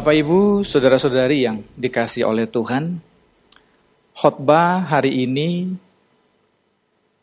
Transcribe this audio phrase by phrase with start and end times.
[0.00, 3.04] Bapak Ibu, saudara-saudari yang dikasih oleh Tuhan,
[4.16, 5.76] khotbah hari ini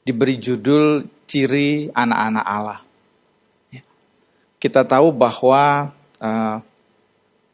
[0.06, 2.86] diberi judul ciri anak-anak Allah.
[3.74, 3.82] Ya.
[4.62, 5.90] Kita tahu bahwa
[6.22, 6.58] uh,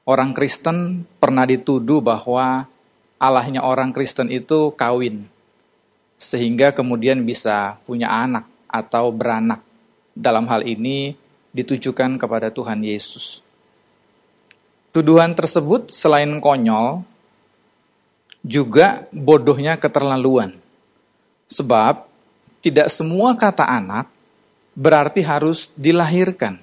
[0.04, 2.67] orang Kristen pernah dituduh bahwa
[3.16, 5.23] Allahnya orang Kristen itu kawin,
[6.20, 9.63] sehingga kemudian bisa punya anak atau beranak.
[10.12, 11.16] Dalam hal ini
[11.55, 13.42] ditujukan kepada Tuhan Yesus.
[14.93, 17.02] Tuduhan tersebut selain konyol,
[18.45, 20.53] juga bodohnya keterlaluan.
[21.49, 22.05] Sebab
[22.61, 24.05] tidak semua kata anak
[24.77, 26.61] berarti harus dilahirkan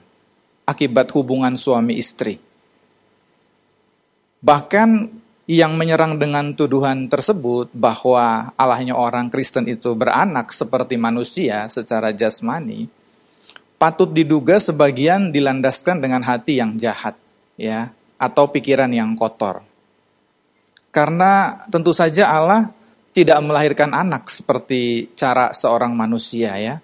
[0.63, 2.39] akibat hubungan suami istri.
[4.41, 4.89] Bahkan
[5.51, 12.87] yang menyerang dengan tuduhan tersebut bahwa Allahnya orang Kristen itu beranak seperti manusia secara jasmani,
[13.75, 17.19] patut diduga sebagian dilandaskan dengan hati yang jahat,
[17.59, 17.91] ya
[18.21, 19.65] atau pikiran yang kotor.
[20.93, 22.69] Karena tentu saja Allah
[23.17, 26.77] tidak melahirkan anak seperti cara seorang manusia ya.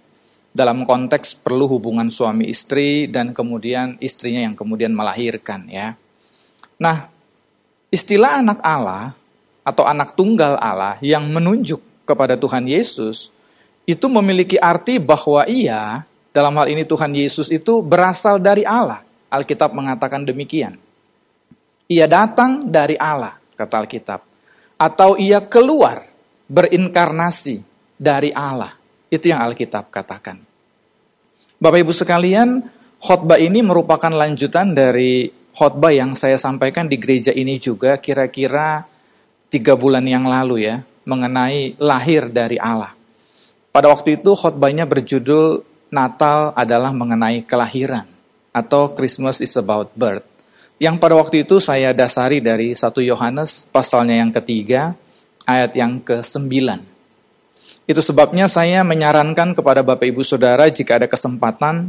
[0.56, 5.92] Dalam konteks perlu hubungan suami istri dan kemudian istrinya yang kemudian melahirkan ya.
[6.80, 7.12] Nah,
[7.92, 9.12] istilah anak Allah
[9.60, 13.28] atau anak tunggal Allah yang menunjuk kepada Tuhan Yesus
[13.84, 19.04] itu memiliki arti bahwa ia dalam hal ini Tuhan Yesus itu berasal dari Allah.
[19.28, 20.85] Alkitab mengatakan demikian.
[21.86, 24.20] Ia datang dari Allah, kata Alkitab.
[24.74, 26.02] Atau ia keluar
[26.50, 27.62] berinkarnasi
[27.94, 28.74] dari Allah.
[29.06, 30.42] Itu yang Alkitab katakan.
[31.56, 32.66] Bapak Ibu sekalian,
[32.98, 38.84] khotbah ini merupakan lanjutan dari khotbah yang saya sampaikan di gereja ini juga kira-kira
[39.48, 42.92] tiga bulan yang lalu ya, mengenai lahir dari Allah.
[43.70, 45.62] Pada waktu itu khotbahnya berjudul
[45.94, 48.10] Natal adalah mengenai kelahiran
[48.50, 50.35] atau Christmas is about birth
[50.76, 54.92] yang pada waktu itu saya dasari dari 1 Yohanes pasalnya yang ketiga,
[55.48, 56.52] ayat yang ke-9.
[57.86, 61.88] Itu sebabnya saya menyarankan kepada Bapak Ibu Saudara jika ada kesempatan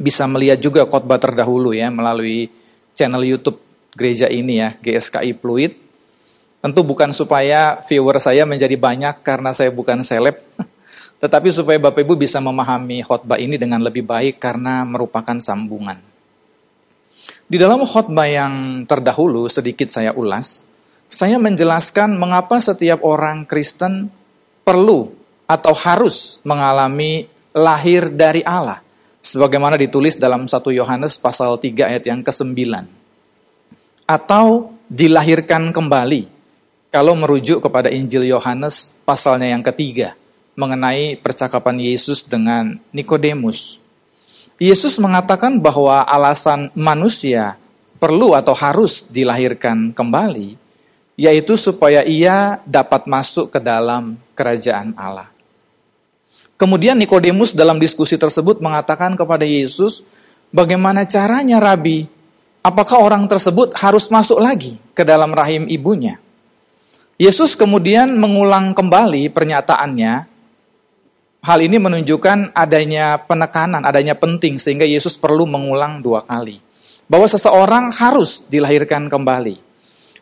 [0.00, 2.48] bisa melihat juga khotbah terdahulu ya melalui
[2.96, 3.60] channel YouTube
[3.92, 5.76] gereja ini ya, GSKI Pluit.
[6.60, 10.40] Tentu bukan supaya viewer saya menjadi banyak karena saya bukan seleb,
[11.22, 16.09] tetapi supaya Bapak Ibu bisa memahami khotbah ini dengan lebih baik karena merupakan sambungan.
[17.50, 20.62] Di dalam khotbah yang terdahulu sedikit saya ulas,
[21.10, 24.06] saya menjelaskan mengapa setiap orang Kristen
[24.62, 25.10] perlu
[25.50, 28.78] atau harus mengalami lahir dari Allah
[29.18, 32.54] sebagaimana ditulis dalam 1 Yohanes pasal 3 ayat yang ke-9
[34.06, 36.30] atau dilahirkan kembali
[36.94, 40.14] kalau merujuk kepada Injil Yohanes pasalnya yang ketiga
[40.54, 43.79] mengenai percakapan Yesus dengan Nikodemus
[44.60, 47.56] Yesus mengatakan bahwa alasan manusia
[47.96, 50.60] perlu atau harus dilahirkan kembali,
[51.16, 55.32] yaitu supaya ia dapat masuk ke dalam kerajaan Allah.
[56.60, 60.04] Kemudian Nikodemus dalam diskusi tersebut mengatakan kepada Yesus,
[60.52, 62.04] "Bagaimana caranya, Rabi?
[62.60, 66.20] Apakah orang tersebut harus masuk lagi ke dalam rahim ibunya?"
[67.16, 70.29] Yesus kemudian mengulang kembali pernyataannya
[71.40, 76.60] Hal ini menunjukkan adanya penekanan, adanya penting sehingga Yesus perlu mengulang dua kali.
[77.08, 79.56] Bahwa seseorang harus dilahirkan kembali.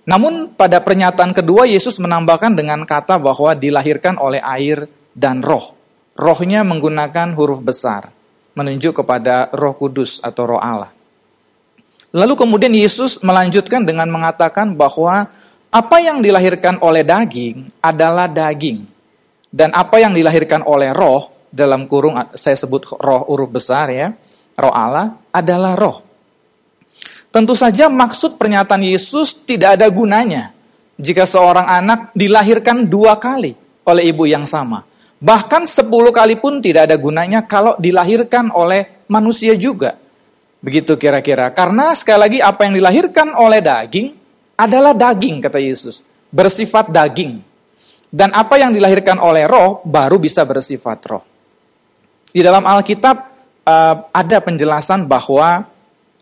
[0.07, 5.75] Namun pada pernyataan kedua Yesus menambahkan dengan kata bahwa dilahirkan oleh air dan roh.
[6.15, 8.15] Rohnya menggunakan huruf besar,
[8.55, 10.95] menunjuk kepada roh kudus atau roh Allah.
[12.15, 15.29] Lalu kemudian Yesus melanjutkan dengan mengatakan bahwa
[15.69, 18.98] apa yang dilahirkan oleh daging adalah daging
[19.49, 24.13] dan apa yang dilahirkan oleh roh, dalam kurung saya sebut roh huruf besar ya,
[24.57, 26.05] roh Allah adalah roh.
[27.29, 30.53] Tentu saja maksud pernyataan Yesus tidak ada gunanya
[30.97, 33.53] jika seorang anak dilahirkan dua kali
[33.85, 34.85] oleh ibu yang sama.
[35.19, 39.99] Bahkan sepuluh kali pun tidak ada gunanya kalau dilahirkan oleh manusia juga.
[40.63, 41.51] Begitu kira-kira.
[41.51, 44.09] Karena sekali lagi apa yang dilahirkan oleh daging
[44.59, 46.03] adalah daging kata Yesus.
[46.31, 47.48] Bersifat daging.
[48.09, 51.25] Dan apa yang dilahirkan oleh roh baru bisa bersifat roh.
[52.33, 53.17] Di dalam Alkitab
[53.69, 55.69] uh, ada penjelasan bahwa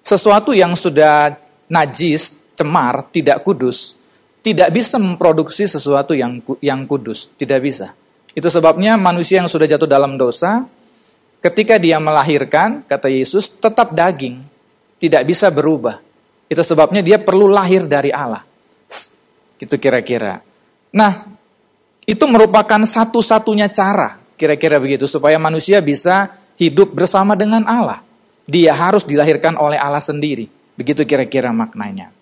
[0.02, 1.34] sesuatu yang sudah
[1.70, 3.94] najis, cemar, tidak kudus,
[4.42, 7.94] tidak bisa memproduksi sesuatu yang yang kudus, tidak bisa.
[8.34, 10.62] Itu sebabnya manusia yang sudah jatuh dalam dosa,
[11.42, 14.42] ketika dia melahirkan, kata Yesus, tetap daging,
[15.02, 15.98] tidak bisa berubah.
[16.46, 18.46] Itu sebabnya dia perlu lahir dari Allah.
[19.58, 20.38] Gitu kira-kira.
[20.94, 21.35] Nah,
[22.06, 28.00] itu merupakan satu-satunya cara, kira-kira begitu, supaya manusia bisa hidup bersama dengan Allah.
[28.46, 30.46] Dia harus dilahirkan oleh Allah sendiri.
[30.78, 32.14] Begitu kira-kira maknanya.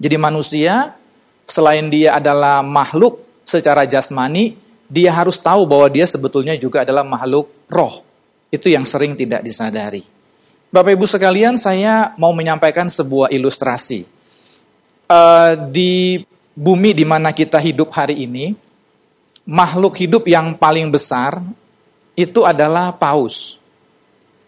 [0.00, 0.96] Jadi manusia
[1.44, 4.56] selain dia adalah makhluk secara jasmani,
[4.88, 8.00] dia harus tahu bahwa dia sebetulnya juga adalah makhluk roh.
[8.48, 10.02] Itu yang sering tidak disadari.
[10.72, 14.08] Bapak Ibu sekalian, saya mau menyampaikan sebuah ilustrasi.
[15.06, 16.24] Uh, di
[16.56, 18.65] bumi di mana kita hidup hari ini,
[19.46, 21.38] makhluk hidup yang paling besar
[22.18, 23.62] itu adalah paus.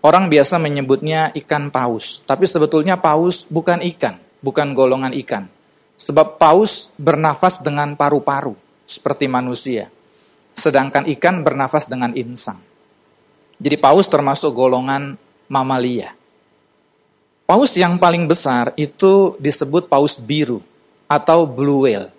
[0.02, 5.46] Orang biasa menyebutnya ikan paus, tapi sebetulnya paus bukan ikan, bukan golongan ikan.
[5.98, 8.54] Sebab paus bernafas dengan paru-paru
[8.86, 9.90] seperti manusia.
[10.54, 12.62] Sedangkan ikan bernafas dengan insang.
[13.58, 15.18] Jadi paus termasuk golongan
[15.50, 16.14] mamalia.
[17.42, 20.62] Paus yang paling besar itu disebut paus biru
[21.10, 22.14] atau blue whale.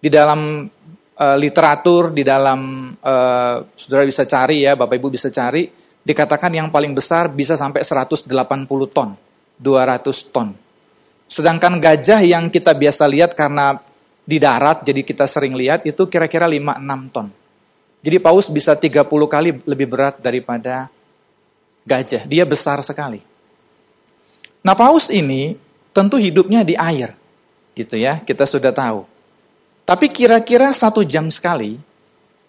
[0.00, 0.72] Di dalam
[1.18, 5.70] uh, literatur, di dalam uh, saudara bisa cari ya, Bapak Ibu bisa cari,
[6.04, 8.28] dikatakan yang paling besar bisa sampai 180
[8.90, 9.16] ton,
[9.58, 10.48] 200 ton.
[11.24, 13.80] Sedangkan gajah yang kita biasa lihat karena
[14.24, 17.28] di darat, jadi kita sering lihat itu kira-kira 5-6 ton.
[18.04, 20.92] Jadi paus bisa 30 kali lebih berat daripada
[21.88, 22.28] gajah.
[22.28, 23.24] Dia besar sekali.
[24.60, 25.56] Nah paus ini
[25.92, 27.16] tentu hidupnya di air.
[27.72, 29.13] Gitu ya, kita sudah tahu.
[29.84, 31.76] Tapi kira-kira satu jam sekali,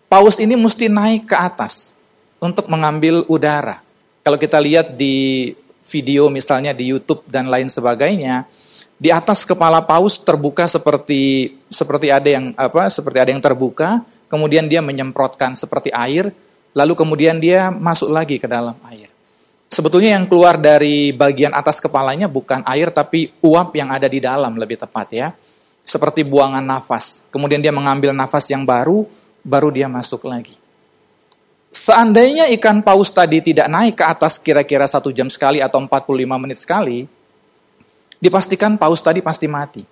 [0.07, 1.91] paus ini mesti naik ke atas
[2.39, 3.83] untuk mengambil udara.
[4.23, 5.51] Kalau kita lihat di
[5.85, 8.47] video misalnya di YouTube dan lain sebagainya,
[8.95, 14.71] di atas kepala paus terbuka seperti seperti ada yang apa seperti ada yang terbuka kemudian
[14.71, 16.31] dia menyemprotkan seperti air
[16.71, 19.11] lalu kemudian dia masuk lagi ke dalam air
[19.67, 24.55] sebetulnya yang keluar dari bagian atas kepalanya bukan air tapi uap yang ada di dalam
[24.55, 25.27] lebih tepat ya
[25.85, 29.05] seperti buangan nafas kemudian dia mengambil nafas yang baru
[29.45, 30.57] baru dia masuk lagi
[31.75, 36.07] Seandainya ikan paus tadi tidak naik ke atas kira-kira satu jam sekali atau 45
[36.39, 37.03] menit sekali,
[38.15, 39.83] dipastikan paus tadi pasti mati.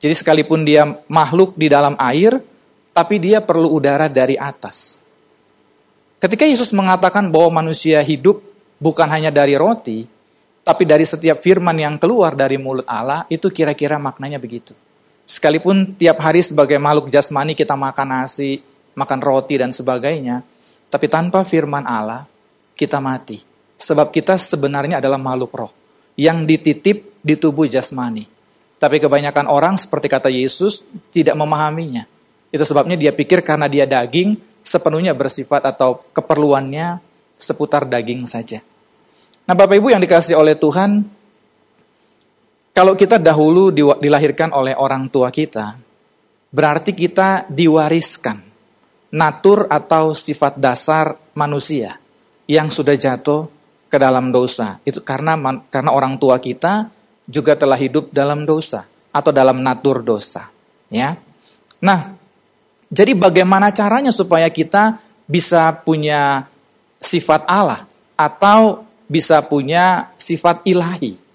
[0.00, 2.40] Jadi sekalipun dia makhluk di dalam air,
[2.96, 4.96] tapi dia perlu udara dari atas.
[6.16, 8.40] Ketika Yesus mengatakan bahwa manusia hidup
[8.80, 10.08] bukan hanya dari roti,
[10.64, 14.72] tapi dari setiap firman yang keluar dari mulut Allah, itu kira-kira maknanya begitu.
[15.28, 18.64] Sekalipun tiap hari sebagai makhluk jasmani kita makan nasi,
[18.96, 20.40] makan roti dan sebagainya,
[20.88, 22.24] tapi tanpa firman Allah,
[22.72, 23.44] kita mati.
[23.76, 25.72] Sebab kita sebenarnya adalah makhluk roh
[26.16, 28.24] yang dititip di tubuh jasmani.
[28.80, 30.80] Tapi kebanyakan orang seperti kata Yesus
[31.12, 32.08] tidak memahaminya.
[32.48, 34.32] Itu sebabnya dia pikir karena dia daging
[34.64, 37.04] sepenuhnya bersifat atau keperluannya
[37.36, 38.64] seputar daging saja.
[39.44, 41.04] Nah Bapak Ibu yang dikasih oleh Tuhan,
[42.78, 45.74] kalau kita dahulu dilahirkan oleh orang tua kita,
[46.54, 48.38] berarti kita diwariskan
[49.10, 51.98] natur atau sifat dasar manusia
[52.46, 53.50] yang sudah jatuh
[53.90, 54.78] ke dalam dosa.
[54.86, 55.34] Itu karena
[55.66, 56.86] karena orang tua kita
[57.26, 60.46] juga telah hidup dalam dosa atau dalam natur dosa,
[60.86, 61.18] ya.
[61.82, 62.14] Nah,
[62.94, 66.46] jadi bagaimana caranya supaya kita bisa punya
[67.02, 71.26] sifat Allah atau bisa punya sifat ilahi?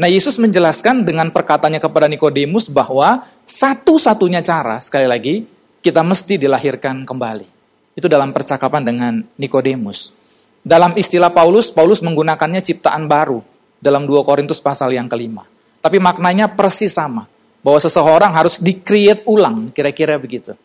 [0.00, 5.44] Nah, Yesus menjelaskan dengan perkataannya kepada Nikodemus bahwa satu-satunya cara, sekali lagi,
[5.84, 7.44] kita mesti dilahirkan kembali.
[7.92, 10.16] Itu dalam percakapan dengan Nikodemus.
[10.64, 13.44] Dalam istilah Paulus, Paulus menggunakannya ciptaan baru
[13.76, 15.44] dalam 2 Korintus pasal yang kelima.
[15.84, 17.28] Tapi maknanya persis sama.
[17.60, 20.56] Bahwa seseorang harus di-create ulang, kira-kira begitu.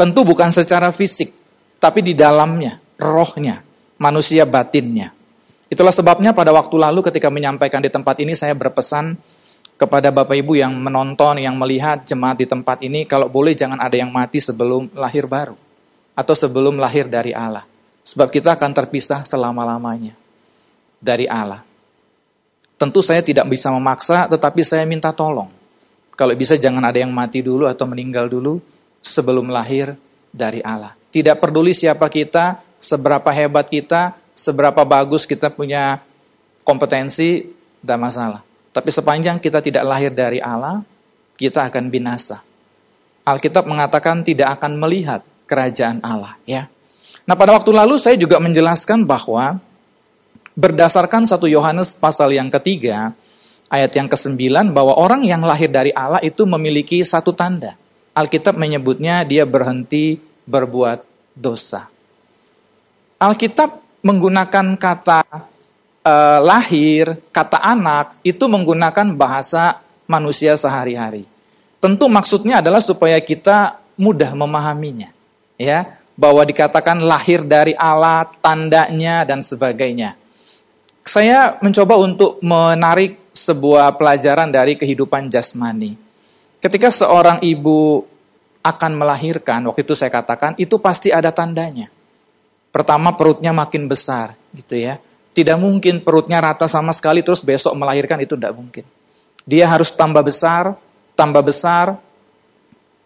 [0.00, 1.36] Tentu bukan secara fisik,
[1.76, 3.60] tapi di dalamnya, rohnya,
[4.00, 5.12] manusia batinnya.
[5.68, 9.20] Itulah sebabnya pada waktu lalu ketika menyampaikan di tempat ini saya berpesan
[9.78, 13.94] kepada Bapak Ibu yang menonton, yang melihat jemaat di tempat ini, kalau boleh jangan ada
[13.94, 15.54] yang mati sebelum lahir baru.
[16.18, 17.62] Atau sebelum lahir dari Allah.
[18.02, 20.18] Sebab kita akan terpisah selama-lamanya
[20.98, 21.62] dari Allah.
[22.74, 25.46] Tentu saya tidak bisa memaksa, tetapi saya minta tolong.
[26.18, 28.58] Kalau bisa jangan ada yang mati dulu atau meninggal dulu
[28.98, 29.94] sebelum lahir
[30.34, 30.98] dari Allah.
[31.14, 35.98] Tidak peduli siapa kita, seberapa hebat kita, seberapa bagus kita punya
[36.62, 37.50] kompetensi,
[37.82, 38.40] tidak masalah.
[38.70, 40.86] Tapi sepanjang kita tidak lahir dari Allah,
[41.34, 42.46] kita akan binasa.
[43.26, 46.38] Alkitab mengatakan tidak akan melihat kerajaan Allah.
[46.46, 46.70] Ya.
[47.26, 49.58] Nah pada waktu lalu saya juga menjelaskan bahwa
[50.54, 53.12] berdasarkan satu Yohanes pasal yang ketiga,
[53.68, 57.76] ayat yang ke-9 bahwa orang yang lahir dari Allah itu memiliki satu tanda.
[58.16, 60.18] Alkitab menyebutnya dia berhenti
[60.48, 61.04] berbuat
[61.36, 61.86] dosa.
[63.18, 65.20] Alkitab menggunakan kata
[66.04, 71.26] eh, lahir, kata anak itu menggunakan bahasa manusia sehari-hari.
[71.78, 75.14] Tentu maksudnya adalah supaya kita mudah memahaminya,
[75.54, 80.18] ya, bahwa dikatakan lahir dari Allah, tandanya dan sebagainya
[81.08, 85.96] saya mencoba untuk menarik sebuah pelajaran dari kehidupan jasmani.
[86.60, 88.04] Ketika seorang ibu
[88.60, 91.88] akan melahirkan, waktu itu saya katakan, itu pasti ada tandanya.
[92.78, 95.02] Pertama perutnya makin besar, gitu ya.
[95.34, 98.86] Tidak mungkin perutnya rata sama sekali terus besok melahirkan itu tidak mungkin.
[99.42, 100.78] Dia harus tambah besar,
[101.18, 101.98] tambah besar,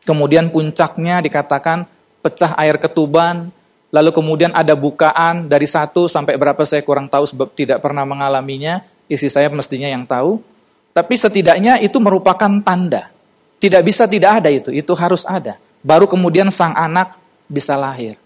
[0.05, 1.89] kemudian puncaknya dikatakan
[2.21, 3.49] pecah air ketuban,
[3.89, 8.85] lalu kemudian ada bukaan dari satu sampai berapa saya kurang tahu sebab tidak pernah mengalaminya,
[9.09, 10.37] isi saya mestinya yang tahu.
[10.93, 13.09] Tapi setidaknya itu merupakan tanda.
[13.57, 15.57] Tidak bisa tidak ada itu, itu harus ada.
[15.81, 17.17] Baru kemudian sang anak
[17.49, 18.21] bisa lahir.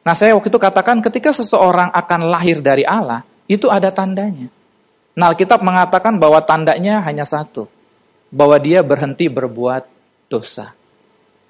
[0.00, 4.46] Nah saya waktu itu katakan ketika seseorang akan lahir dari Allah, itu ada tandanya.
[5.18, 7.66] Nah, Alkitab mengatakan bahwa tandanya hanya satu.
[8.30, 9.84] Bahwa dia berhenti berbuat
[10.30, 10.70] dosa.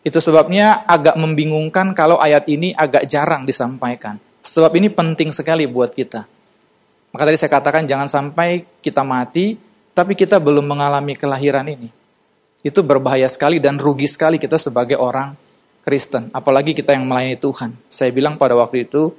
[0.01, 4.17] Itu sebabnya agak membingungkan kalau ayat ini agak jarang disampaikan.
[4.41, 6.25] Sebab ini penting sekali buat kita.
[7.13, 9.61] Maka tadi saya katakan jangan sampai kita mati,
[9.93, 11.93] tapi kita belum mengalami kelahiran ini.
[12.65, 15.37] Itu berbahaya sekali dan rugi sekali kita sebagai orang
[15.91, 16.31] Kristen.
[16.31, 17.75] Apalagi kita yang melayani Tuhan.
[17.91, 19.11] Saya bilang pada waktu itu,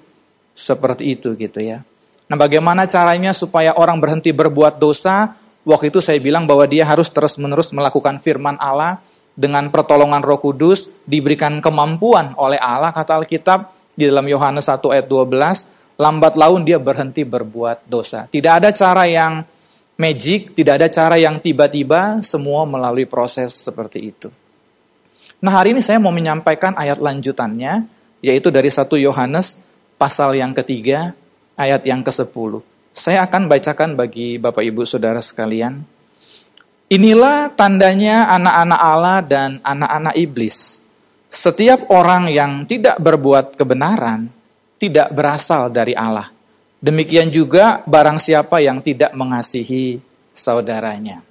[0.56, 1.84] seperti itu gitu ya.
[2.32, 5.36] Nah, bagaimana caranya supaya orang berhenti berbuat dosa?
[5.68, 9.04] Waktu itu saya bilang bahwa dia harus terus-menerus melakukan firman Allah
[9.36, 15.12] dengan pertolongan Roh Kudus, diberikan kemampuan oleh Allah kata Alkitab di dalam Yohanes 1 ayat
[15.12, 18.32] 12, lambat laun dia berhenti berbuat dosa.
[18.32, 19.44] Tidak ada cara yang
[20.00, 24.32] magic, tidak ada cara yang tiba-tiba, semua melalui proses seperti itu.
[25.42, 27.90] Nah, hari ini saya mau menyampaikan ayat lanjutannya,
[28.22, 29.66] yaitu dari 1 Yohanes
[29.98, 31.18] pasal yang ketiga,
[31.58, 32.62] ayat yang ke-10.
[32.94, 35.82] Saya akan bacakan bagi Bapak Ibu Saudara sekalian.
[36.94, 40.86] Inilah tandanya anak-anak Allah dan anak-anak iblis.
[41.32, 44.30] Setiap orang yang tidak berbuat kebenaran
[44.78, 46.30] tidak berasal dari Allah.
[46.84, 50.04] Demikian juga barang siapa yang tidak mengasihi
[50.36, 51.31] saudaranya.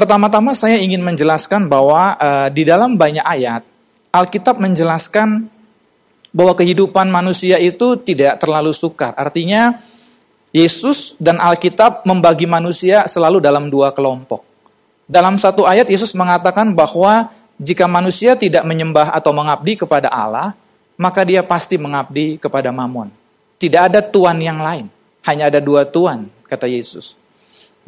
[0.00, 3.68] Pertama-tama saya ingin menjelaskan bahwa uh, di dalam banyak ayat
[4.08, 5.44] Alkitab menjelaskan
[6.32, 9.12] bahwa kehidupan manusia itu tidak terlalu sukar.
[9.12, 9.76] Artinya
[10.56, 14.40] Yesus dan Alkitab membagi manusia selalu dalam dua kelompok.
[15.04, 17.28] Dalam satu ayat Yesus mengatakan bahwa
[17.60, 20.56] jika manusia tidak menyembah atau mengabdi kepada Allah,
[20.96, 23.12] maka dia pasti mengabdi kepada Mamon.
[23.60, 24.88] Tidak ada tuan yang lain,
[25.28, 27.19] hanya ada dua tuan, kata Yesus.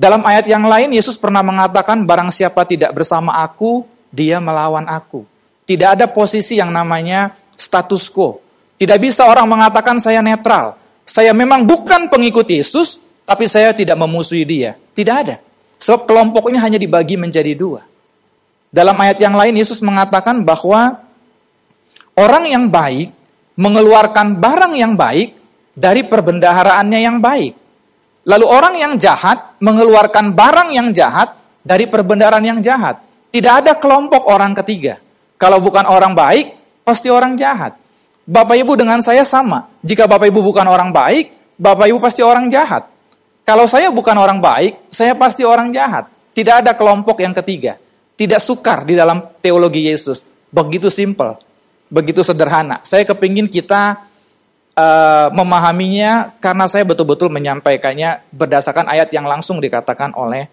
[0.03, 5.23] Dalam ayat yang lain Yesus pernah mengatakan barang siapa tidak bersama aku, dia melawan aku.
[5.63, 8.43] Tidak ada posisi yang namanya status quo.
[8.83, 10.75] Tidak bisa orang mengatakan saya netral.
[11.07, 14.75] Saya memang bukan pengikut Yesus, tapi saya tidak memusuhi dia.
[14.91, 15.39] Tidak ada.
[15.79, 17.87] Sebab kelompok ini hanya dibagi menjadi dua.
[18.75, 20.99] Dalam ayat yang lain Yesus mengatakan bahwa
[22.19, 23.15] orang yang baik
[23.55, 25.39] mengeluarkan barang yang baik
[25.79, 27.55] dari perbendaharaannya yang baik.
[28.27, 32.99] Lalu orang yang jahat mengeluarkan barang yang jahat dari perbendaharaan yang jahat.
[33.31, 34.99] Tidak ada kelompok orang ketiga.
[35.39, 37.79] Kalau bukan orang baik, pasti orang jahat.
[38.27, 39.71] Bapak Ibu dengan saya sama.
[39.81, 42.91] Jika Bapak Ibu bukan orang baik, Bapak Ibu pasti orang jahat.
[43.43, 46.07] Kalau saya bukan orang baik, saya pasti orang jahat.
[46.35, 47.79] Tidak ada kelompok yang ketiga.
[48.15, 50.23] Tidak sukar di dalam teologi Yesus.
[50.53, 51.41] Begitu simple,
[51.89, 52.85] begitu sederhana.
[52.85, 54.05] Saya kepingin kita
[54.77, 60.49] uh, memahaminya karena saya betul-betul menyampaikannya berdasarkan ayat yang langsung dikatakan oleh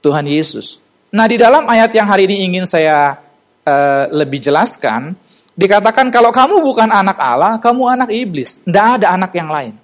[0.00, 0.80] Tuhan Yesus.
[1.10, 3.18] Nah di dalam ayat yang hari ini ingin saya
[3.66, 5.18] uh, lebih jelaskan,
[5.60, 8.64] Dikatakan kalau kamu bukan anak Allah, kamu anak iblis.
[8.64, 9.76] Tidak ada anak yang lain.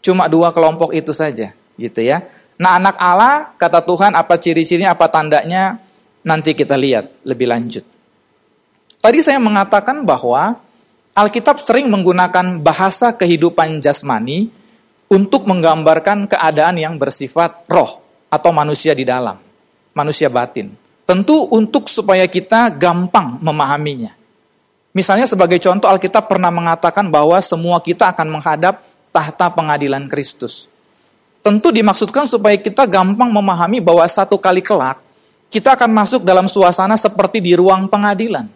[0.00, 2.24] Cuma dua kelompok itu saja, gitu ya.
[2.56, 5.76] Nah, anak Allah, kata Tuhan, apa ciri-cirinya, apa tandanya,
[6.24, 7.84] nanti kita lihat lebih lanjut.
[9.04, 10.56] Tadi saya mengatakan bahwa
[11.12, 14.48] Alkitab sering menggunakan bahasa kehidupan jasmani
[15.12, 18.00] untuk menggambarkan keadaan yang bersifat roh
[18.32, 19.36] atau manusia di dalam,
[19.92, 20.72] manusia batin.
[21.04, 24.16] Tentu untuk supaya kita gampang memahaminya.
[24.96, 28.80] Misalnya sebagai contoh Alkitab pernah mengatakan bahwa semua kita akan menghadap
[29.12, 30.64] tahta pengadilan Kristus.
[31.44, 34.96] Tentu dimaksudkan supaya kita gampang memahami bahwa satu kali kelak
[35.52, 38.48] kita akan masuk dalam suasana seperti di ruang pengadilan.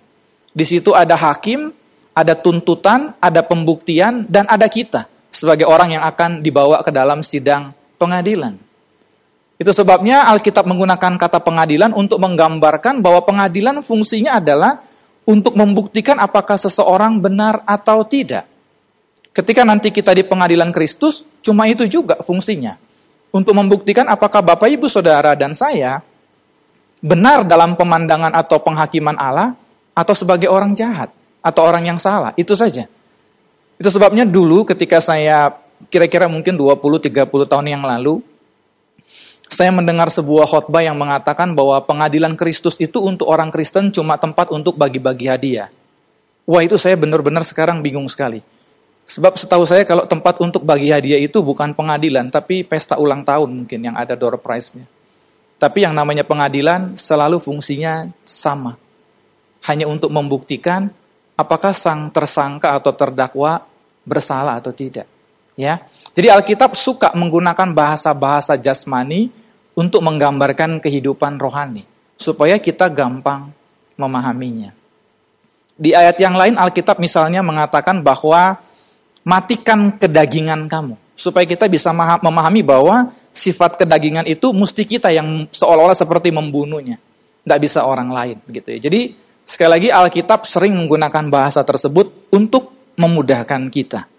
[0.56, 1.68] Di situ ada hakim,
[2.16, 7.76] ada tuntutan, ada pembuktian, dan ada kita sebagai orang yang akan dibawa ke dalam sidang
[8.00, 8.56] pengadilan.
[9.60, 14.80] Itu sebabnya Alkitab menggunakan kata pengadilan untuk menggambarkan bahwa pengadilan fungsinya adalah
[15.28, 18.48] untuk membuktikan apakah seseorang benar atau tidak.
[19.36, 22.80] Ketika nanti kita di pengadilan Kristus, cuma itu juga fungsinya.
[23.32, 26.00] Untuk membuktikan apakah Bapak Ibu Saudara dan saya
[27.04, 29.52] benar dalam pemandangan atau penghakiman Allah
[29.92, 31.12] atau sebagai orang jahat
[31.46, 32.34] atau orang yang salah.
[32.34, 32.90] Itu saja.
[33.78, 35.54] Itu sebabnya dulu ketika saya
[35.86, 38.18] kira-kira mungkin 20-30 tahun yang lalu,
[39.46, 44.50] Saya mendengar sebuah khotbah yang mengatakan bahwa pengadilan Kristus itu untuk orang Kristen cuma tempat
[44.50, 45.70] untuk bagi-bagi hadiah.
[46.46, 48.42] Wah itu saya benar-benar sekarang bingung sekali.
[49.06, 53.62] Sebab setahu saya kalau tempat untuk bagi hadiah itu bukan pengadilan, tapi pesta ulang tahun
[53.62, 54.82] mungkin yang ada door prize-nya.
[55.62, 58.74] Tapi yang namanya pengadilan selalu fungsinya sama.
[59.70, 60.90] Hanya untuk membuktikan
[61.36, 63.62] apakah sang tersangka atau terdakwa
[64.02, 65.06] bersalah atau tidak.
[65.54, 65.84] Ya.
[66.16, 69.28] Jadi Alkitab suka menggunakan bahasa-bahasa jasmani
[69.76, 71.84] untuk menggambarkan kehidupan rohani
[72.16, 73.52] supaya kita gampang
[74.00, 74.72] memahaminya.
[75.76, 78.56] Di ayat yang lain Alkitab misalnya mengatakan bahwa
[79.20, 80.96] matikan kedagingan kamu.
[81.16, 86.96] Supaya kita bisa memahami bahwa sifat kedagingan itu mesti kita yang seolah-olah seperti membunuhnya.
[87.44, 88.36] Tidak bisa orang lain.
[88.44, 88.88] begitu ya.
[88.88, 94.10] Jadi sekali lagi Alkitab sering menggunakan bahasa tersebut untuk memudahkan kita.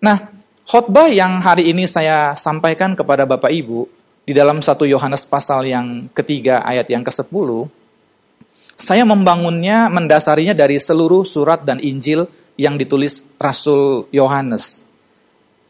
[0.00, 0.32] Nah,
[0.64, 3.86] khotbah yang hari ini saya sampaikan kepada Bapak Ibu
[4.24, 7.68] di dalam satu Yohanes pasal yang ketiga ayat yang ke-10,
[8.74, 12.26] saya membangunnya, mendasarinya dari seluruh surat dan Injil
[12.58, 14.82] yang ditulis Rasul Yohanes.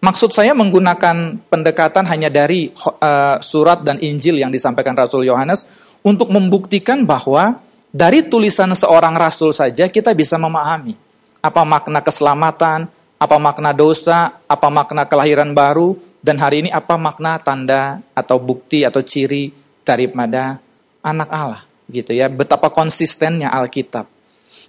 [0.04, 5.64] Maksud saya menggunakan pendekatan hanya dari uh, surat dan Injil yang disampaikan Rasul Yohanes
[6.04, 7.63] untuk membuktikan bahwa
[7.94, 10.98] dari tulisan seorang rasul saja kita bisa memahami
[11.38, 12.90] apa makna keselamatan,
[13.22, 18.82] apa makna dosa, apa makna kelahiran baru, dan hari ini apa makna tanda atau bukti
[18.82, 19.54] atau ciri
[19.86, 20.58] daripada
[21.06, 22.26] anak Allah gitu ya.
[22.26, 24.10] Betapa konsistennya Alkitab.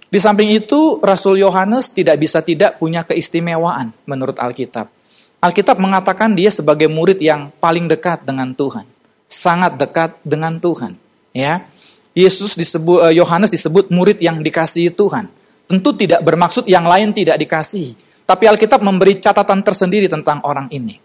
[0.06, 4.86] Di samping itu, Rasul Yohanes tidak bisa tidak punya keistimewaan menurut Alkitab.
[5.42, 8.86] Alkitab mengatakan dia sebagai murid yang paling dekat dengan Tuhan,
[9.26, 10.94] sangat dekat dengan Tuhan.
[11.34, 11.68] Ya,
[12.16, 15.28] Yesus disebut eh, Yohanes disebut murid yang dikasihi Tuhan.
[15.68, 17.92] Tentu tidak bermaksud yang lain tidak dikasihi,
[18.24, 20.96] tapi Alkitab memberi catatan tersendiri tentang orang ini.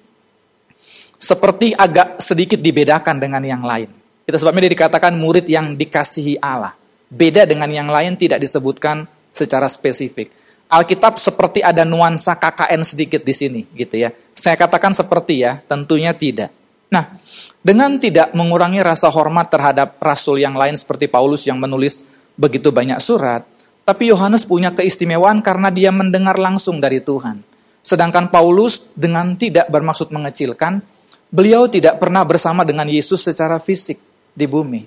[1.20, 3.92] Seperti agak sedikit dibedakan dengan yang lain.
[4.24, 6.74] Itu sebabnya dia dikatakan murid yang dikasihi Allah.
[7.12, 9.04] Beda dengan yang lain tidak disebutkan
[9.36, 10.32] secara spesifik.
[10.72, 14.16] Alkitab seperti ada nuansa KKN sedikit di sini gitu ya.
[14.32, 16.56] Saya katakan seperti ya, tentunya tidak.
[16.88, 17.21] Nah,
[17.62, 22.02] dengan tidak mengurangi rasa hormat terhadap rasul yang lain seperti Paulus yang menulis
[22.34, 23.46] begitu banyak surat,
[23.86, 27.46] tapi Yohanes punya keistimewaan karena dia mendengar langsung dari Tuhan.
[27.86, 30.82] Sedangkan Paulus dengan tidak bermaksud mengecilkan,
[31.30, 33.98] beliau tidak pernah bersama dengan Yesus secara fisik
[34.34, 34.86] di bumi.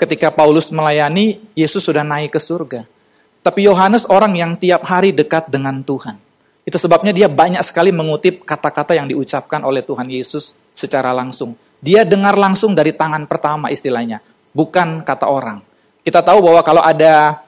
[0.00, 2.84] Ketika Paulus melayani, Yesus sudah naik ke surga.
[3.44, 6.16] Tapi Yohanes orang yang tiap hari dekat dengan Tuhan.
[6.64, 11.56] Itu sebabnya dia banyak sekali mengutip kata-kata yang diucapkan oleh Tuhan Yesus secara langsung.
[11.80, 14.20] Dia dengar langsung dari tangan pertama istilahnya,
[14.52, 15.62] bukan kata orang.
[16.04, 17.40] Kita tahu bahwa kalau ada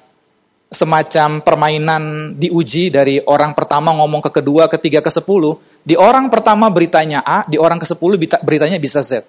[0.70, 6.66] semacam permainan diuji dari orang pertama ngomong ke kedua, ketiga, ke sepuluh, di orang pertama
[6.72, 9.22] beritanya A, di orang ke sepuluh beritanya bisa Z.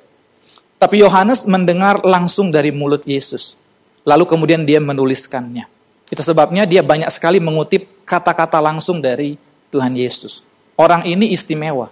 [0.78, 3.58] Tapi Yohanes mendengar langsung dari mulut Yesus.
[4.06, 5.66] Lalu kemudian dia menuliskannya.
[6.08, 9.36] Itu sebabnya dia banyak sekali mengutip kata-kata langsung dari
[9.74, 10.46] Tuhan Yesus.
[10.78, 11.92] Orang ini istimewa.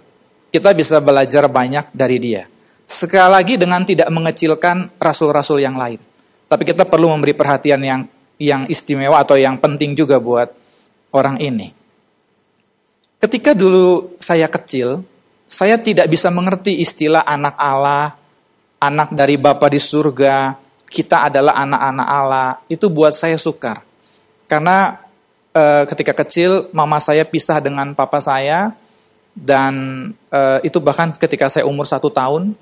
[0.50, 2.44] Kita bisa belajar banyak dari dia.
[2.86, 5.98] Sekali lagi dengan tidak mengecilkan rasul-rasul yang lain.
[6.46, 8.00] Tapi kita perlu memberi perhatian yang
[8.38, 10.54] yang istimewa atau yang penting juga buat
[11.10, 11.74] orang ini.
[13.18, 15.02] Ketika dulu saya kecil,
[15.48, 18.14] saya tidak bisa mengerti istilah anak Allah,
[18.78, 20.54] anak dari Bapa di surga,
[20.86, 23.82] kita adalah anak-anak Allah, itu buat saya sukar.
[24.46, 25.00] Karena
[25.50, 28.76] e, ketika kecil mama saya pisah dengan papa saya
[29.36, 29.74] dan
[30.32, 32.56] e, itu bahkan ketika saya umur satu tahun.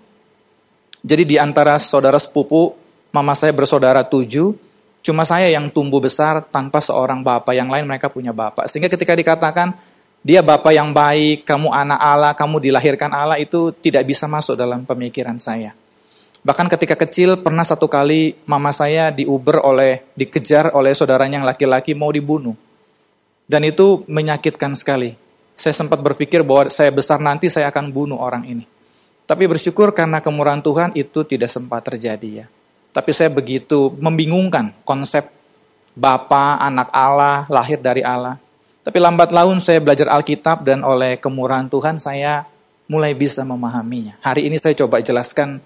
[1.06, 2.74] Jadi di antara saudara sepupu,
[3.14, 4.58] mama saya bersaudara tujuh,
[5.06, 7.54] cuma saya yang tumbuh besar tanpa seorang bapak.
[7.54, 8.66] Yang lain mereka punya bapak.
[8.66, 9.78] Sehingga ketika dikatakan
[10.24, 14.82] dia bapak yang baik, kamu anak Allah, kamu dilahirkan Allah itu tidak bisa masuk dalam
[14.82, 15.76] pemikiran saya.
[16.44, 21.96] Bahkan ketika kecil pernah satu kali mama saya diuber oleh, dikejar oleh saudaranya yang laki-laki
[21.96, 22.56] mau dibunuh.
[23.44, 25.23] Dan itu menyakitkan sekali.
[25.54, 28.64] Saya sempat berpikir bahwa saya besar nanti saya akan bunuh orang ini.
[29.24, 32.46] Tapi bersyukur karena kemurahan Tuhan itu tidak sempat terjadi ya.
[32.94, 35.32] Tapi saya begitu membingungkan konsep
[35.94, 38.36] Bapa, anak Allah, lahir dari Allah.
[38.84, 42.44] Tapi lambat laun saya belajar Alkitab dan oleh kemurahan Tuhan saya
[42.84, 44.20] mulai bisa memahaminya.
[44.20, 45.62] Hari ini saya coba jelaskan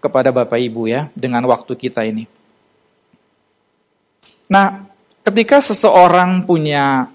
[0.00, 2.24] kepada Bapak Ibu ya dengan waktu kita ini.
[4.48, 4.88] Nah,
[5.22, 7.12] ketika seseorang punya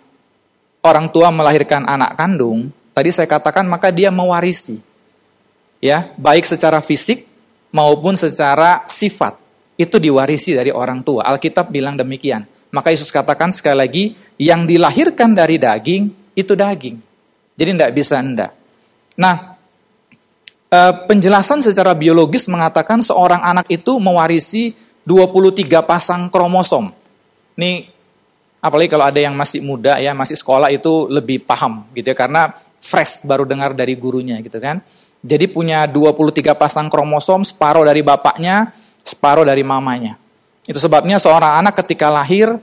[0.88, 4.80] orang tua melahirkan anak kandung, tadi saya katakan maka dia mewarisi.
[5.84, 7.28] Ya, baik secara fisik
[7.76, 9.38] maupun secara sifat.
[9.78, 11.28] Itu diwarisi dari orang tua.
[11.28, 12.48] Alkitab bilang demikian.
[12.74, 14.04] Maka Yesus katakan sekali lagi,
[14.42, 16.98] yang dilahirkan dari daging itu daging.
[17.58, 18.52] Jadi tidak bisa enggak.
[19.18, 19.58] Nah,
[20.70, 24.74] uh, penjelasan secara biologis mengatakan seorang anak itu mewarisi
[25.06, 26.94] 23 pasang kromosom.
[27.58, 27.97] Ini
[28.62, 32.56] apalagi kalau ada yang masih muda ya, masih sekolah itu lebih paham gitu ya karena
[32.82, 34.82] fresh baru dengar dari gurunya gitu kan.
[35.22, 40.16] Jadi punya 23 pasang kromosom, separuh dari bapaknya, separuh dari mamanya.
[40.64, 42.56] Itu sebabnya seorang anak ketika lahir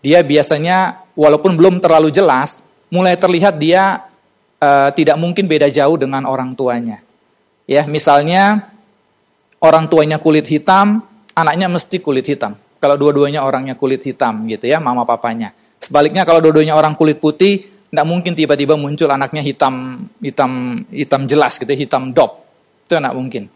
[0.00, 4.08] dia biasanya walaupun belum terlalu jelas, mulai terlihat dia
[4.58, 7.04] uh, tidak mungkin beda jauh dengan orang tuanya.
[7.68, 8.72] Ya, misalnya
[9.62, 11.04] orang tuanya kulit hitam,
[11.36, 12.56] anaknya mesti kulit hitam.
[12.80, 15.52] Kalau dua-duanya orangnya kulit hitam gitu ya, mama papanya.
[15.76, 21.60] Sebaliknya kalau dua-duanya orang kulit putih, tidak mungkin tiba-tiba muncul anaknya hitam hitam hitam jelas
[21.60, 22.40] gitu, hitam dop.
[22.88, 23.52] Itu tidak mungkin.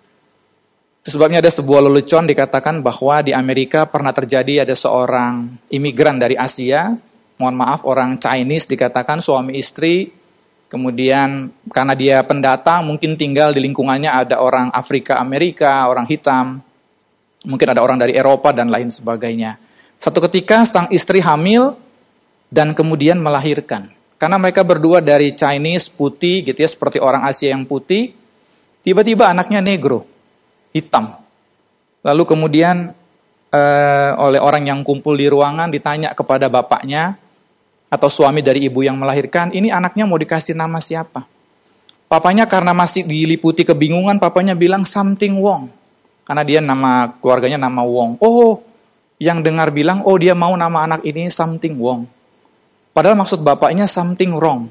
[1.04, 6.96] Sebabnya ada sebuah lelucon dikatakan bahwa di Amerika pernah terjadi ada seorang imigran dari Asia,
[7.36, 10.08] mohon maaf orang Chinese dikatakan suami istri
[10.74, 16.58] Kemudian karena dia pendatang mungkin tinggal di lingkungannya ada orang Afrika Amerika, orang hitam,
[17.44, 19.60] mungkin ada orang dari Eropa dan lain sebagainya.
[20.00, 21.76] Satu ketika sang istri hamil
[22.50, 23.92] dan kemudian melahirkan.
[24.18, 28.16] Karena mereka berdua dari Chinese putih gitu ya seperti orang Asia yang putih,
[28.80, 30.08] tiba-tiba anaknya negro,
[30.72, 31.20] hitam.
[32.00, 32.92] Lalu kemudian
[33.52, 37.20] uh, oleh orang yang kumpul di ruangan ditanya kepada bapaknya,
[37.94, 41.30] atau suami dari ibu yang melahirkan, ini anaknya mau dikasih nama siapa?
[42.10, 45.70] Papanya karena masih diliputi kebingungan, papanya bilang something wrong.
[46.24, 48.16] Karena dia nama keluarganya nama Wong.
[48.20, 48.64] Oh,
[49.20, 52.08] yang dengar bilang, oh dia mau nama anak ini something wrong.
[52.96, 54.70] Padahal maksud bapaknya something wrong.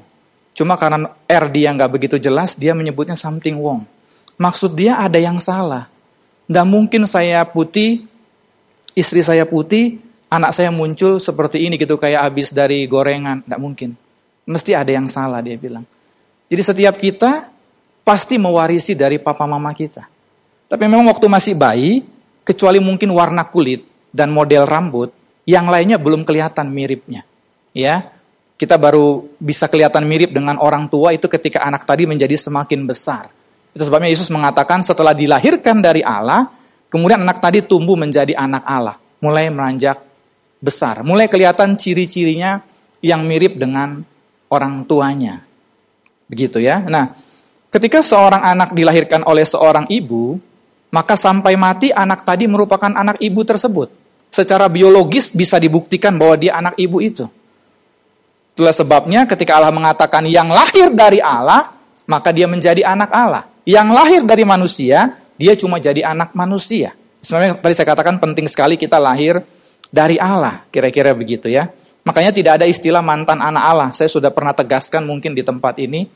[0.54, 3.82] Cuma karena R dia nggak begitu jelas, dia menyebutnya something wrong.
[4.38, 5.90] Maksud dia ada yang salah.
[6.46, 8.06] Nggak mungkin saya putih,
[8.94, 9.98] istri saya putih,
[10.30, 13.90] anak saya muncul seperti ini gitu kayak habis dari gorengan, tidak mungkin.
[14.44, 15.86] Mesti ada yang salah dia bilang.
[16.46, 17.48] Jadi setiap kita
[18.04, 20.13] pasti mewarisi dari papa mama kita.
[20.68, 22.02] Tapi memang waktu masih bayi,
[22.44, 25.12] kecuali mungkin warna kulit dan model rambut,
[25.44, 27.24] yang lainnya belum kelihatan miripnya.
[27.74, 28.14] Ya,
[28.54, 33.28] kita baru bisa kelihatan mirip dengan orang tua itu ketika anak tadi menjadi semakin besar.
[33.74, 36.46] Itu sebabnya Yesus mengatakan setelah dilahirkan dari Allah,
[36.86, 39.98] kemudian anak tadi tumbuh menjadi anak Allah, mulai meranjak
[40.62, 41.04] besar.
[41.04, 42.64] Mulai kelihatan ciri-cirinya
[43.04, 44.00] yang mirip dengan
[44.48, 45.44] orang tuanya.
[46.30, 46.80] Begitu ya.
[46.80, 47.12] Nah,
[47.68, 50.40] ketika seorang anak dilahirkan oleh seorang ibu,
[50.94, 53.90] maka sampai mati anak tadi merupakan anak ibu tersebut.
[54.30, 57.26] Secara biologis bisa dibuktikan bahwa dia anak ibu itu.
[58.54, 61.74] Itulah sebabnya ketika Allah mengatakan yang lahir dari Allah,
[62.06, 63.50] maka dia menjadi anak Allah.
[63.66, 66.94] Yang lahir dari manusia, dia cuma jadi anak manusia.
[67.18, 69.42] Sebenarnya tadi saya katakan penting sekali kita lahir
[69.90, 71.66] dari Allah, kira-kira begitu ya.
[72.06, 73.88] Makanya tidak ada istilah mantan anak Allah.
[73.96, 76.06] Saya sudah pernah tegaskan mungkin di tempat ini.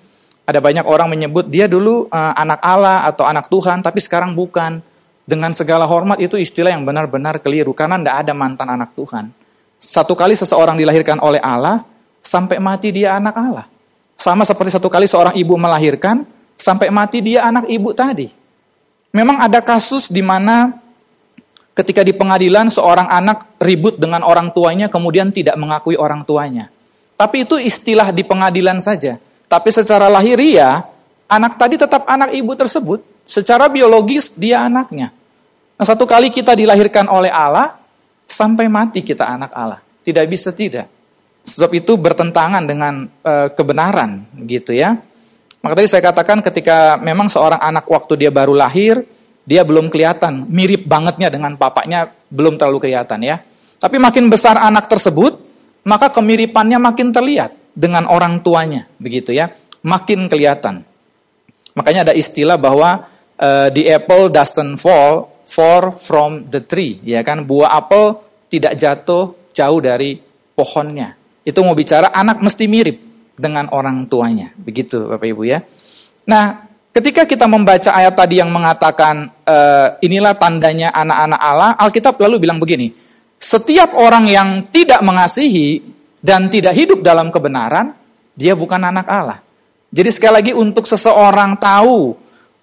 [0.49, 4.81] Ada banyak orang menyebut dia dulu uh, anak Allah atau anak Tuhan, tapi sekarang bukan.
[5.29, 9.29] Dengan segala hormat itu istilah yang benar-benar keliru karena tidak ada mantan anak Tuhan.
[9.77, 11.85] Satu kali seseorang dilahirkan oleh Allah,
[12.25, 13.69] sampai mati dia anak Allah.
[14.17, 16.25] Sama seperti satu kali seorang ibu melahirkan,
[16.57, 18.33] sampai mati dia anak ibu tadi.
[19.13, 20.73] Memang ada kasus di mana
[21.77, 26.73] ketika di pengadilan seorang anak ribut dengan orang tuanya kemudian tidak mengakui orang tuanya.
[27.21, 29.21] Tapi itu istilah di pengadilan saja.
[29.49, 30.85] Tapi secara lahiriah,
[31.25, 33.01] anak tadi tetap anak ibu tersebut.
[33.25, 35.13] Secara biologis dia anaknya.
[35.77, 37.81] Nah satu kali kita dilahirkan oleh Allah,
[38.29, 39.81] sampai mati kita anak Allah.
[40.05, 40.89] Tidak bisa tidak.
[41.49, 45.01] Sebab itu bertentangan dengan e, kebenaran gitu ya.
[45.65, 49.01] Maka tadi saya katakan ketika memang seorang anak waktu dia baru lahir,
[49.49, 53.41] dia belum kelihatan, mirip bangetnya dengan papanya belum terlalu kelihatan ya.
[53.81, 55.41] Tapi makin besar anak tersebut,
[55.89, 59.55] maka kemiripannya makin terlihat dengan orang tuanya, begitu ya.
[59.87, 60.83] Makin kelihatan.
[61.79, 63.07] Makanya ada istilah bahwa
[63.39, 67.47] uh, the apple doesn't fall far from the tree, ya kan?
[67.47, 68.19] Buah apel
[68.51, 70.19] tidak jatuh jauh dari
[70.59, 71.15] pohonnya.
[71.47, 72.99] Itu mau bicara anak mesti mirip
[73.39, 75.63] dengan orang tuanya, begitu Bapak Ibu ya.
[76.27, 79.57] Nah, Ketika kita membaca ayat tadi yang mengatakan e,
[80.03, 82.91] inilah tandanya anak-anak Allah, Alkitab lalu bilang begini,
[83.39, 85.79] setiap orang yang tidak mengasihi
[86.23, 87.95] dan tidak hidup dalam kebenaran,
[88.35, 89.39] dia bukan anak Allah.
[89.89, 92.13] Jadi sekali lagi untuk seseorang tahu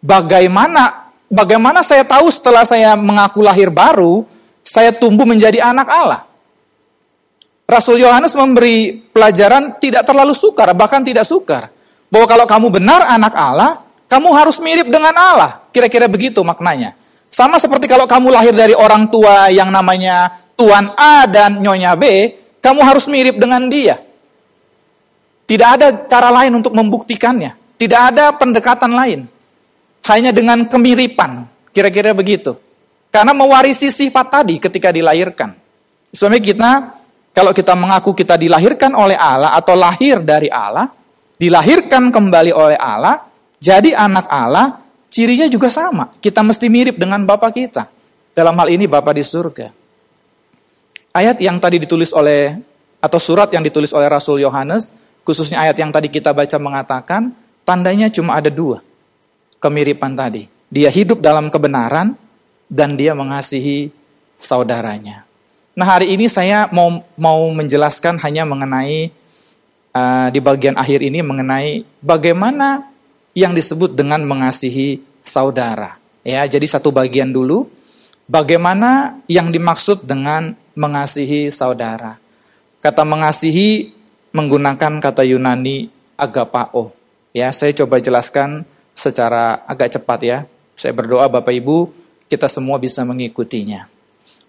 [0.03, 4.23] bagaimana bagaimana saya tahu setelah saya mengaku lahir baru,
[4.61, 6.21] saya tumbuh menjadi anak Allah.
[7.65, 11.73] Rasul Yohanes memberi pelajaran tidak terlalu sukar, bahkan tidak sukar.
[12.13, 15.65] Bahwa kalau kamu benar anak Allah, kamu harus mirip dengan Allah.
[15.73, 16.93] Kira-kira begitu maknanya.
[17.25, 22.05] Sama seperti kalau kamu lahir dari orang tua yang namanya Tuan A dan Nyonya B,
[22.65, 24.01] kamu harus mirip dengan dia.
[25.45, 27.53] Tidak ada cara lain untuk membuktikannya.
[27.77, 29.29] Tidak ada pendekatan lain.
[30.05, 32.53] hanya dengan kemiripan, kira-kira begitu.
[33.09, 35.57] Karena mewarisi sifat tadi ketika dilahirkan.
[36.13, 36.93] Suami kita,
[37.33, 40.93] kalau kita mengaku kita dilahirkan oleh Allah atau lahir dari Allah,
[41.41, 43.25] dilahirkan kembali oleh Allah,
[43.57, 44.77] jadi anak Allah,
[45.09, 46.13] cirinya juga sama.
[46.21, 47.89] Kita mesti mirip dengan Bapak kita.
[48.37, 49.84] Dalam hal ini Bapak di surga.
[51.15, 52.59] Ayat yang tadi ditulis oleh,
[52.99, 54.91] atau surat yang ditulis oleh Rasul Yohanes,
[55.23, 57.31] khususnya ayat yang tadi kita baca mengatakan,
[57.63, 58.83] tandanya cuma ada dua.
[59.63, 60.51] Kemiripan tadi.
[60.67, 62.19] Dia hidup dalam kebenaran,
[62.67, 63.93] dan dia mengasihi
[64.35, 65.23] saudaranya.
[65.75, 69.11] Nah hari ini saya mau mau menjelaskan hanya mengenai
[69.91, 72.89] uh, di bagian akhir ini mengenai bagaimana
[73.35, 75.99] yang disebut dengan mengasihi saudara.
[76.25, 77.69] Ya, jadi satu bagian dulu
[78.25, 82.19] bagaimana yang dimaksud dengan mengasihi saudara.
[82.83, 83.95] Kata mengasihi
[84.35, 86.91] menggunakan kata Yunani agapao.
[87.31, 90.39] Ya, saya coba jelaskan secara agak cepat ya.
[90.75, 91.91] Saya berdoa Bapak Ibu
[92.27, 93.87] kita semua bisa mengikutinya.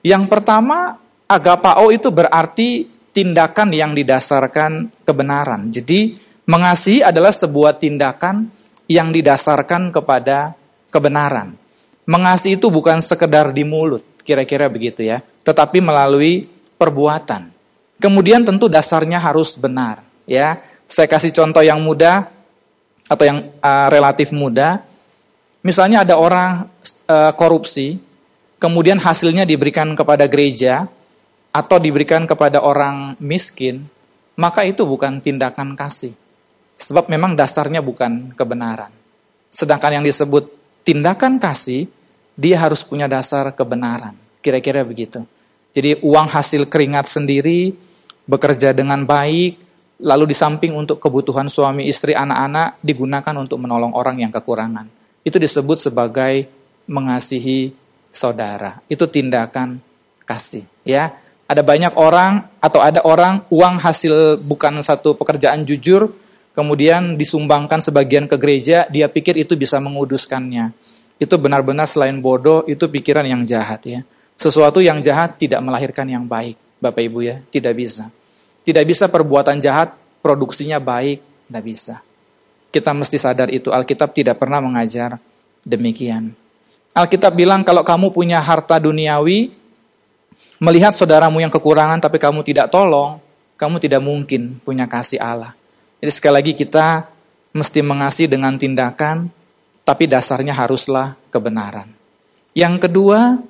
[0.03, 5.71] Yang pertama, agapao itu berarti tindakan yang didasarkan kebenaran.
[5.71, 8.51] Jadi, mengasihi adalah sebuah tindakan
[8.87, 10.55] yang didasarkan kepada
[10.93, 11.59] kebenaran.
[12.07, 17.54] Mengasihi itu bukan sekedar di mulut, kira-kira begitu ya, tetapi melalui perbuatan.
[18.02, 20.59] Kemudian tentu dasarnya harus benar, ya.
[20.90, 22.28] Saya kasih contoh yang mudah
[23.06, 24.82] atau yang uh, relatif mudah.
[25.62, 26.66] Misalnya ada orang
[27.11, 27.98] uh, korupsi,
[28.59, 30.87] kemudian hasilnya diberikan kepada gereja
[31.50, 33.87] atau diberikan kepada orang miskin,
[34.37, 36.12] maka itu bukan tindakan kasih.
[36.76, 38.92] Sebab memang dasarnya bukan kebenaran.
[39.48, 40.52] Sedangkan yang disebut
[40.85, 41.88] tindakan kasih,
[42.37, 44.12] dia harus punya dasar kebenaran.
[44.44, 45.24] Kira-kira begitu.
[45.77, 47.77] Jadi uang hasil keringat sendiri,
[48.25, 49.61] bekerja dengan baik,
[50.01, 54.89] lalu di samping untuk kebutuhan suami istri anak-anak digunakan untuk menolong orang yang kekurangan
[55.27, 56.47] itu disebut sebagai
[56.87, 57.75] mengasihi
[58.15, 58.79] saudara.
[58.87, 59.83] Itu tindakan
[60.23, 61.19] kasih, ya.
[61.51, 66.11] Ada banyak orang atau ada orang uang hasil bukan satu pekerjaan jujur
[66.55, 70.73] kemudian disumbangkan sebagian ke gereja, dia pikir itu bisa menguduskannya.
[71.21, 74.01] Itu benar-benar selain bodoh, itu pikiran yang jahat ya.
[74.37, 78.12] Sesuatu yang jahat tidak melahirkan yang baik, Bapak Ibu ya, tidak bisa.
[78.68, 81.94] Tidak bisa perbuatan jahat produksinya baik, tidak bisa.
[82.68, 83.72] Kita mesti sadar itu.
[83.72, 85.16] Alkitab tidak pernah mengajar
[85.64, 86.37] demikian.
[86.92, 89.53] Alkitab bilang kalau kamu punya harta duniawi,
[90.61, 93.16] melihat saudaramu yang kekurangan tapi kamu tidak tolong,
[93.57, 95.57] kamu tidak mungkin punya kasih Allah.
[96.01, 97.09] Jadi sekali lagi kita
[97.57, 99.33] mesti mengasihi dengan tindakan,
[99.81, 101.88] tapi dasarnya haruslah kebenaran.
[102.53, 103.40] Yang kedua,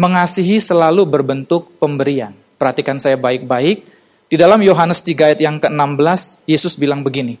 [0.00, 2.32] mengasihi selalu berbentuk pemberian.
[2.56, 3.84] Perhatikan saya baik-baik.
[4.32, 7.36] Di dalam Yohanes 3 ayat yang ke-16, Yesus bilang begini,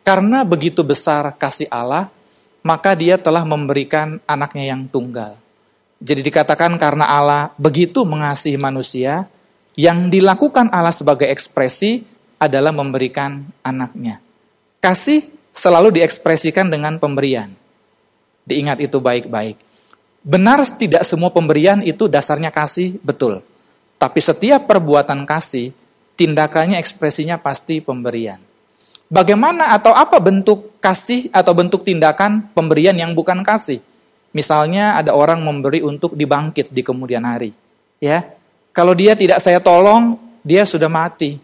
[0.00, 2.08] karena begitu besar kasih Allah,
[2.64, 5.36] maka dia telah memberikan anaknya yang tunggal.
[6.00, 9.28] Jadi dikatakan karena Allah begitu mengasihi manusia,
[9.76, 12.06] yang dilakukan Allah sebagai ekspresi
[12.38, 14.22] adalah memberikan anaknya.
[14.78, 17.50] Kasih selalu diekspresikan dengan pemberian.
[18.46, 19.67] Diingat itu baik-baik.
[20.28, 23.40] Benar tidak semua pemberian itu dasarnya kasih, betul.
[23.96, 25.72] Tapi setiap perbuatan kasih,
[26.20, 28.36] tindakannya ekspresinya pasti pemberian.
[29.08, 33.80] Bagaimana atau apa bentuk kasih atau bentuk tindakan pemberian yang bukan kasih?
[34.36, 37.56] Misalnya ada orang memberi untuk dibangkit di kemudian hari.
[37.96, 38.36] Ya,
[38.76, 41.40] kalau dia tidak saya tolong, dia sudah mati.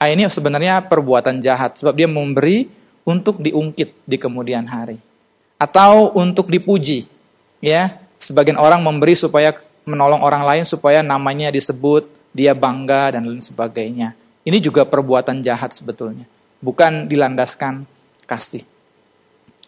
[0.00, 2.66] Nah, ini sebenarnya perbuatan jahat sebab dia memberi
[3.04, 4.96] untuk diungkit di kemudian hari.
[5.60, 7.06] Atau untuk dipuji.
[7.62, 9.50] Ya, sebagian orang memberi supaya
[9.82, 14.14] menolong orang lain supaya namanya disebut, dia bangga dan lain sebagainya.
[14.46, 16.30] Ini juga perbuatan jahat sebetulnya
[16.62, 17.82] bukan dilandaskan
[18.24, 18.62] kasih.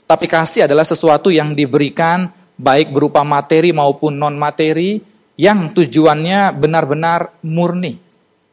[0.07, 5.03] Tapi kasih adalah sesuatu yang diberikan baik berupa materi maupun non materi
[5.35, 7.99] yang tujuannya benar-benar murni,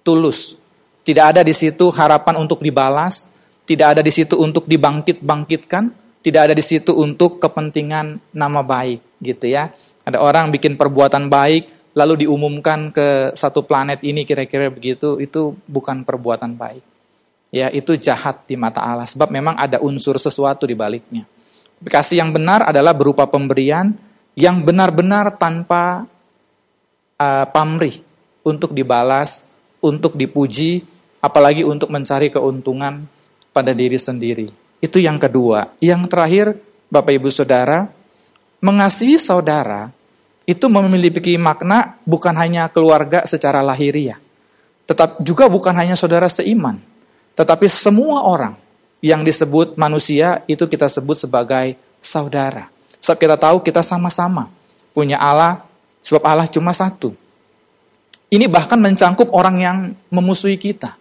[0.01, 0.57] tulus.
[1.05, 3.29] Tidak ada di situ harapan untuk dibalas,
[3.69, 5.93] tidak ada di situ untuk dibangkit-bangkitkan,
[6.25, 9.69] tidak ada di situ untuk kepentingan nama baik, gitu ya.
[10.11, 16.07] Ada orang bikin perbuatan baik lalu diumumkan ke satu planet ini kira-kira begitu, itu bukan
[16.07, 16.91] perbuatan baik
[17.51, 21.27] ya itu jahat di mata Allah sebab memang ada unsur sesuatu di baliknya.
[21.83, 23.91] Kasih yang benar adalah berupa pemberian
[24.33, 26.07] yang benar-benar tanpa
[27.19, 27.99] uh, pamrih
[28.47, 29.45] untuk dibalas,
[29.83, 30.87] untuk dipuji,
[31.19, 33.05] apalagi untuk mencari keuntungan
[33.51, 34.47] pada diri sendiri.
[34.79, 35.73] Itu yang kedua.
[35.81, 36.45] Yang terakhir,
[36.87, 37.89] Bapak Ibu Saudara,
[38.61, 39.89] mengasihi saudara
[40.51, 44.19] itu memiliki makna bukan hanya keluarga secara lahiriah,
[44.83, 46.83] tetap juga bukan hanya saudara seiman,
[47.39, 48.59] tetapi semua orang
[48.99, 52.67] yang disebut manusia itu kita sebut sebagai saudara.
[53.01, 54.51] Sebab kita tahu kita sama-sama
[54.93, 55.63] punya Allah,
[56.03, 57.15] sebab Allah cuma satu.
[58.31, 59.77] Ini bahkan mencangkup orang yang
[60.11, 60.95] memusuhi kita.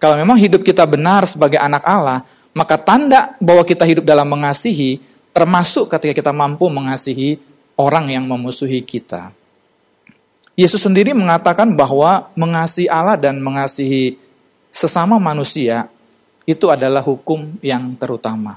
[0.00, 2.24] Kalau memang hidup kita benar sebagai anak Allah,
[2.56, 4.98] maka tanda bahwa kita hidup dalam mengasihi,
[5.34, 7.36] termasuk ketika kita mampu mengasihi
[7.76, 9.30] orang yang memusuhi kita.
[10.56, 14.16] Yesus sendiri mengatakan bahwa mengasihi Allah dan mengasihi
[14.72, 15.92] sesama manusia
[16.48, 18.56] itu adalah hukum yang terutama.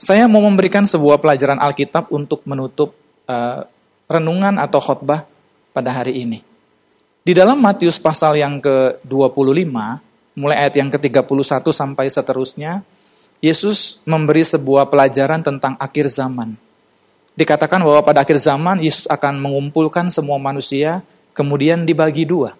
[0.00, 2.96] Saya mau memberikan sebuah pelajaran Alkitab untuk menutup
[3.28, 3.68] uh,
[4.08, 5.28] renungan atau khotbah
[5.76, 6.40] pada hari ini.
[7.24, 9.72] Di dalam Matius pasal yang ke-25,
[10.36, 12.84] mulai ayat yang ke-31 sampai seterusnya,
[13.40, 16.56] Yesus memberi sebuah pelajaran tentang akhir zaman.
[17.34, 21.02] Dikatakan bahwa pada akhir zaman Yesus akan mengumpulkan semua manusia,
[21.34, 22.54] kemudian dibagi dua.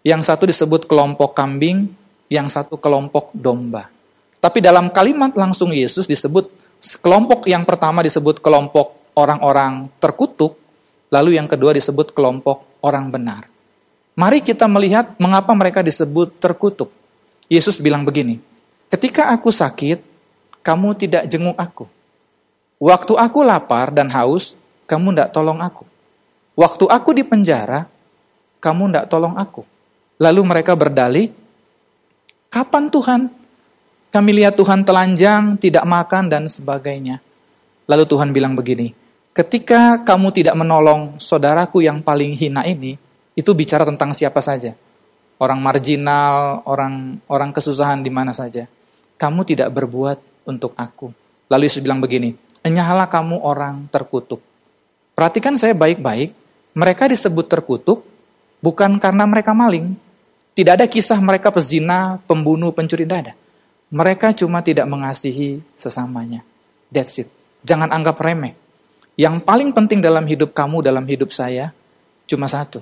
[0.00, 1.92] Yang satu disebut kelompok kambing,
[2.32, 3.92] yang satu kelompok domba.
[4.40, 6.48] Tapi dalam kalimat langsung Yesus disebut
[7.00, 10.56] kelompok yang pertama disebut kelompok orang-orang terkutuk,
[11.12, 13.48] lalu yang kedua disebut kelompok orang benar.
[14.16, 16.92] Mari kita melihat mengapa mereka disebut terkutuk.
[17.48, 18.40] Yesus bilang begini,
[18.88, 20.00] ketika aku sakit,
[20.64, 21.84] kamu tidak jenguk aku.
[22.84, 25.88] Waktu aku lapar dan haus, kamu tidak tolong aku.
[26.52, 27.88] Waktu aku di penjara,
[28.60, 29.64] kamu tidak tolong aku.
[30.20, 31.32] Lalu mereka berdalih,
[32.52, 33.32] kapan Tuhan?
[34.12, 37.24] Kami lihat Tuhan telanjang, tidak makan, dan sebagainya.
[37.88, 38.92] Lalu Tuhan bilang begini,
[39.32, 43.00] ketika kamu tidak menolong saudaraku yang paling hina ini,
[43.32, 44.76] itu bicara tentang siapa saja.
[45.40, 48.68] Orang marginal, orang orang kesusahan di mana saja.
[49.16, 51.10] Kamu tidak berbuat untuk aku.
[51.50, 54.40] Lalu Yesus bilang begini, Enyahalah kamu orang terkutuk.
[55.12, 56.32] Perhatikan saya baik-baik,
[56.72, 58.08] mereka disebut terkutuk
[58.64, 59.92] bukan karena mereka maling.
[60.56, 63.36] Tidak ada kisah mereka pezina, pembunuh, pencuri, dada.
[63.92, 66.40] Mereka cuma tidak mengasihi sesamanya.
[66.88, 67.28] That's it.
[67.68, 68.56] Jangan anggap remeh.
[69.14, 71.70] Yang paling penting dalam hidup kamu, dalam hidup saya,
[72.26, 72.80] cuma satu.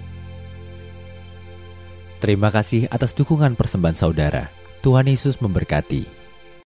[2.18, 4.50] Terima kasih atas dukungan persembahan saudara.
[4.82, 6.25] Tuhan Yesus memberkati.